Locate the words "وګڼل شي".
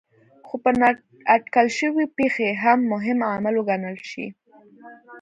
3.57-4.25